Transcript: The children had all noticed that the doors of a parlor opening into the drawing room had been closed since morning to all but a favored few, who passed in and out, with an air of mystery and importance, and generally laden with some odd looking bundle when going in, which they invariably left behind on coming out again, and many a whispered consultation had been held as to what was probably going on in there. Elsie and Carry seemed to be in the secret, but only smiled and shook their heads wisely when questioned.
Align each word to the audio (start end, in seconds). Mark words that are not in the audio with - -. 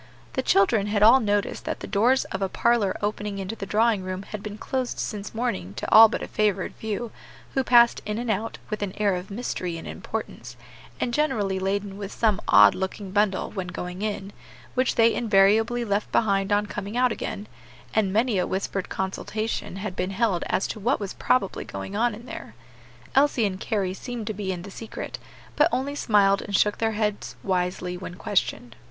The 0.33 0.41
children 0.41 0.87
had 0.87 1.03
all 1.03 1.19
noticed 1.19 1.65
that 1.65 1.81
the 1.81 1.85
doors 1.85 2.25
of 2.33 2.41
a 2.41 2.49
parlor 2.49 2.97
opening 3.03 3.37
into 3.37 3.55
the 3.55 3.67
drawing 3.67 4.01
room 4.01 4.23
had 4.23 4.41
been 4.41 4.57
closed 4.57 4.97
since 4.97 5.35
morning 5.35 5.75
to 5.75 5.87
all 5.93 6.09
but 6.09 6.23
a 6.23 6.27
favored 6.27 6.73
few, 6.73 7.11
who 7.53 7.63
passed 7.63 8.01
in 8.03 8.17
and 8.17 8.31
out, 8.31 8.57
with 8.71 8.81
an 8.81 8.93
air 8.97 9.13
of 9.15 9.29
mystery 9.29 9.77
and 9.77 9.87
importance, 9.87 10.57
and 10.99 11.13
generally 11.13 11.59
laden 11.59 11.99
with 11.99 12.11
some 12.11 12.41
odd 12.47 12.73
looking 12.73 13.11
bundle 13.11 13.51
when 13.51 13.67
going 13.67 14.01
in, 14.01 14.33
which 14.73 14.95
they 14.95 15.13
invariably 15.13 15.85
left 15.85 16.11
behind 16.11 16.51
on 16.51 16.65
coming 16.65 16.97
out 16.97 17.11
again, 17.11 17.45
and 17.93 18.11
many 18.11 18.39
a 18.39 18.47
whispered 18.47 18.89
consultation 18.89 19.75
had 19.75 19.95
been 19.95 20.09
held 20.09 20.41
as 20.47 20.65
to 20.65 20.79
what 20.79 20.99
was 20.99 21.13
probably 21.13 21.63
going 21.63 21.95
on 21.95 22.15
in 22.15 22.25
there. 22.25 22.55
Elsie 23.13 23.45
and 23.45 23.59
Carry 23.59 23.93
seemed 23.93 24.25
to 24.25 24.33
be 24.33 24.51
in 24.51 24.63
the 24.63 24.71
secret, 24.71 25.19
but 25.55 25.69
only 25.71 25.93
smiled 25.93 26.41
and 26.41 26.55
shook 26.55 26.79
their 26.79 26.93
heads 26.93 27.35
wisely 27.43 27.95
when 27.95 28.15
questioned. 28.15 28.75